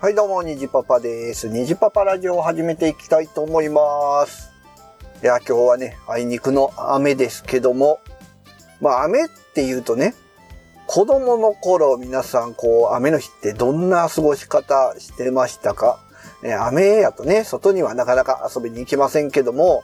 [0.00, 1.48] はい、どうも、にじパパです。
[1.48, 4.52] にじパパラジオを始めていきたいと思います。
[5.24, 7.98] いや、今日はね、あいにくの雨ですけども、
[8.80, 10.14] まあ、雨って言うとね、
[10.86, 15.98] 子供の頃、皆さん、こう、雨の日ってどんな過ごし方してましたか？
[16.44, 19.82] え雨やとね、外にはなかなか遊びに行けませんけども、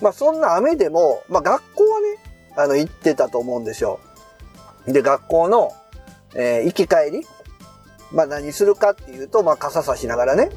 [0.00, 2.18] まあ、そんな雨でも、まあ、学校はね、
[2.54, 3.98] あの、行ってたと思うんですよ。
[4.86, 5.72] で、学校の、
[6.36, 7.26] えー行き帰り
[8.12, 10.50] まあ何するかっていうと、まあ傘差しながらね、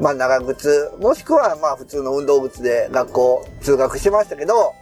[0.00, 4.74] まあ長靴、もしくはまあ普通の運動靴で学校通学しましたけど、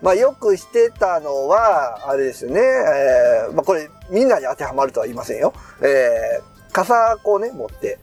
[0.00, 5.52] まあよくしてたのは、あれですよね、えーまあこれみんなに当てはまるとは言いませんよ。
[5.80, 7.98] えー傘こうね、持って、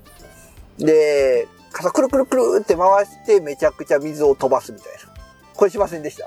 [0.78, 5.00] で、傘くるくるくるって回してめちゃくちゃ水を飛ばすみたいな。
[5.56, 6.26] これしませんでした。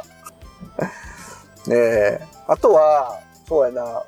[1.70, 4.02] ね え、あとは、そうやな、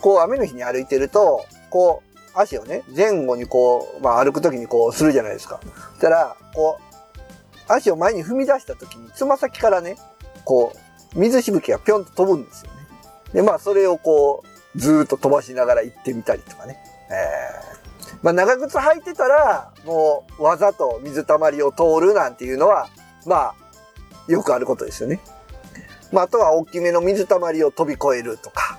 [0.00, 5.60] こう雨の日に歩いてると、こう足をね、前後にこう、まあ歩くときにこうするじゃないですか。
[5.94, 9.96] そしたら、こう、足を前に踏み出したときに、つま先からね、
[10.44, 10.72] こ
[11.14, 12.78] う、水しぶきがぴょんと飛ぶんですよね。
[13.32, 14.42] で、まあそれをこ
[14.74, 16.78] う、ずっと飛ばしながら行ってみたりとかね。
[17.10, 22.88] えー、まあ長靴履いてたら、もうわざと水たまりを通るなんていうのは、
[23.26, 23.54] まあ、
[24.28, 25.20] よくあることですよね。
[26.12, 28.78] まああとは大きめの水たまりを飛び越えるとか。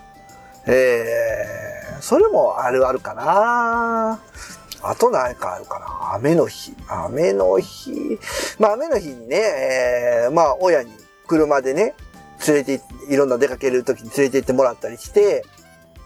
[0.66, 1.69] えー、
[2.02, 4.19] それもあるあるかな
[4.81, 6.73] あと何かあるかな雨の日。
[6.88, 8.17] 雨の日。
[8.59, 10.91] まあ雨の日にね、えー、まあ親に
[11.28, 11.95] 車でね、
[12.47, 15.44] 連れて、いろんな出かける時に連れて行ってもらったりして、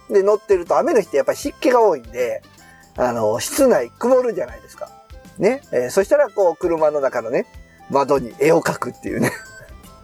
[0.10, 2.42] で乗ってると雨の日ってやっぱり湿気が多いんで、
[2.98, 4.90] あの、室内曇るじゃないですか。
[5.38, 5.62] ね。
[5.72, 7.46] えーそしたらこう車の中のね、
[7.90, 9.32] 窓に絵を描くっていうね。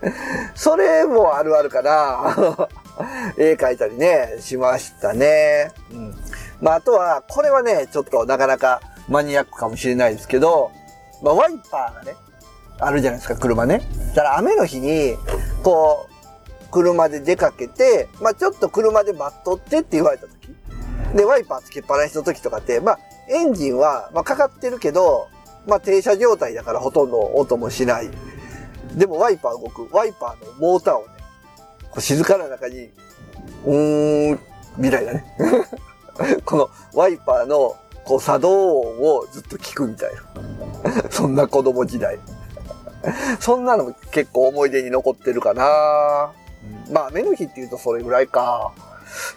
[0.56, 2.68] それもあるあるかな
[3.38, 5.72] 絵描いたりね、しましたね。
[5.92, 6.16] うん。
[6.62, 10.72] まあ、あとは、これはね、ちょっとなかなかマニアックかもしれないですけど、
[11.22, 12.16] まあ、ワイパーがね、
[12.80, 13.82] あるじゃないですか、車ね。
[14.16, 15.18] だから雨の日に、
[15.64, 20.56] こう、車で出かけて、まあ、ちょっと車で待っとってって言われた時。
[21.16, 23.00] で、ワイパーつけっぱなしの時とかって、まあ、
[23.30, 25.28] エンジンは、まあ、かかってるけど、
[25.68, 28.10] まあ、停車状態だからほとんど音もしない。
[28.96, 29.88] でもワイパー動く。
[29.96, 31.19] ワイパーのモーターをね、
[32.00, 32.90] 静かな中に、
[33.66, 34.40] うーん、
[34.78, 35.26] みたいなね。
[36.46, 40.12] このワイパーのこう作動音をずっと聞くみたい
[40.84, 41.04] な。
[41.12, 42.20] そんな子供時代。
[43.40, 46.32] そんなのも結構思い出に残ってるかな。
[46.88, 48.72] うんまあ、雨の日って言うとそれぐらいか。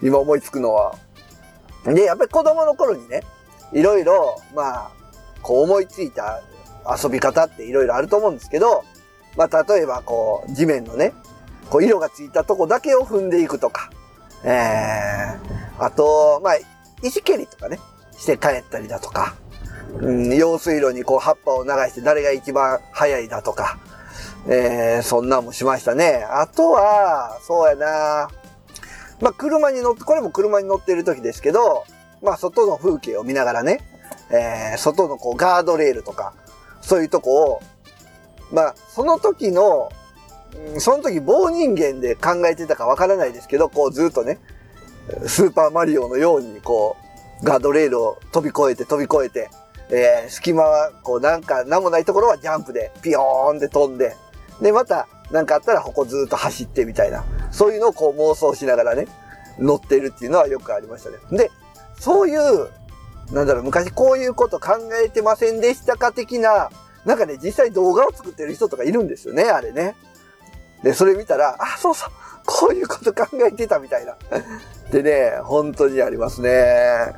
[0.03, 0.95] 今思いつくのは。
[1.84, 3.22] で、やっぱり子供の頃にね、
[3.72, 4.91] いろいろ、まあ、
[5.43, 6.43] こう思いついた
[7.03, 8.84] 遊び方っていろいろあると思うんですけど、
[9.37, 11.12] まあ、例えばこう、地面のね、
[11.71, 13.91] こう色がついたとこだけを踏んでいくとか、
[14.45, 16.55] ええあと、まあ、
[17.03, 17.78] 石蹴りとかね、
[18.17, 19.34] して帰ったりだとか、
[20.01, 23.78] うん、用水路にこう葉っぱを流して誰が一番早いだとか、
[24.49, 26.27] ええそんなんもしましたね。
[26.28, 28.28] あとは、そうやな。
[29.21, 31.84] まあ、車に乗って、これも車に乗っている時ですけど、
[32.22, 33.81] まあ、外の風景を見ながらね、
[34.31, 36.34] えー、外のこうガードレールとか、
[36.81, 37.61] そういうとこを、
[38.53, 39.91] まあ、その時の、
[40.75, 44.39] うんその時棒人間で考えてたかわからないですけど、こうずっとね、
[45.27, 46.97] スーパーマリオのように、こ
[47.43, 49.51] う、ガードレールを飛び越えて飛び越えて、
[49.91, 54.17] えー、隙間は、こうなんか、なんもないところはジャンプで、ピヨーンで飛んで、
[54.61, 59.09] で、また、なんかあったらここずっと走ってみたいな、そういうのをこう妄想しながらね、
[59.59, 61.17] 乗ってるっていうのはよくありましたね。
[61.33, 61.51] で、
[61.99, 62.69] そういう、
[63.33, 66.71] なんだろう、昔こういうこと考えてませんでしたか的な、
[67.05, 69.97] なんかね、実際動画を作ってる人とかいるんですよね、あれね。
[70.82, 72.10] で、それ見たら、あ、そうそう、
[72.44, 74.16] こういうこと考えてたみたいな。
[74.91, 77.15] でね、本当にありますね。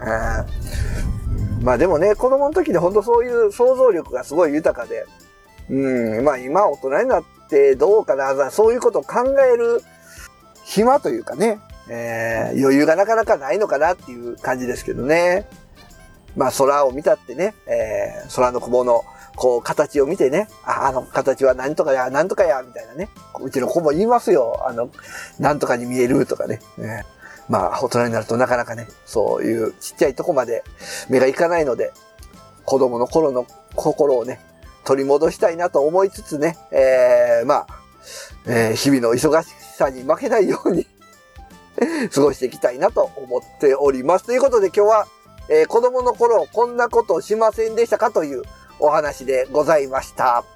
[1.63, 5.07] まあでもね、子供の時で本当そういう想像力がすごい豊かで、
[5.71, 9.81] うん、まあ今大人になってどうかな、そういうことを考える
[10.63, 11.59] 暇というかね、
[11.89, 15.49] えー余裕がなかなかないのかなっていう感じですけどね。
[16.37, 19.05] まあ空を見たってね、えー空の雲の
[19.37, 23.09] こう形を見てね、ああの形は何とかや、何とかや、みたいなね。
[23.41, 24.65] うちの子も言いますよ。
[24.67, 24.91] あの、
[25.39, 26.61] 何とかに見えるとかね。
[26.79, 27.05] ね
[27.49, 30.63] まあ大人になるとなかなかね、そういうちっちゃいとこまで
[31.09, 31.93] 目がいかないので、
[32.65, 34.41] 子供の頃の心をね、
[34.85, 37.67] 取り戻したいなと思いつつね、えー、まあ、
[38.47, 40.87] えー日々の忙しさに負けないように
[42.13, 44.27] 過ごしていきたいなと思っております。
[44.27, 45.07] ということで今日は、
[45.49, 48.43] えー子供の頃こんなことしませんでしたかという
[48.79, 50.54] お話でございました。